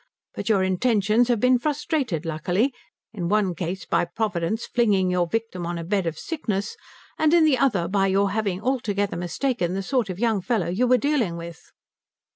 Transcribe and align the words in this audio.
But 0.33 0.49
your 0.49 0.63
intentions 0.63 1.27
have 1.27 1.39
been 1.39 1.59
frustrated 1.59 2.25
luckily, 2.25 2.73
in 3.13 3.25
the 3.27 3.27
one 3.27 3.53
case 3.53 3.85
by 3.85 4.05
Providence 4.05 4.65
flinging 4.65 5.11
your 5.11 5.27
victim 5.27 5.63
on 5.67 5.77
a 5.77 5.83
bed 5.83 6.07
of 6.07 6.17
sickness 6.17 6.75
and 7.19 7.35
in 7.35 7.45
the 7.45 7.59
other 7.59 7.87
by 7.87 8.07
your 8.07 8.31
having 8.31 8.63
altogether 8.63 9.15
mistaken 9.15 9.75
the 9.75 9.83
sort 9.83 10.09
of 10.09 10.17
young 10.17 10.41
fellow 10.41 10.69
you 10.69 10.87
were 10.87 10.97
dealing 10.97 11.37
with." 11.37 11.69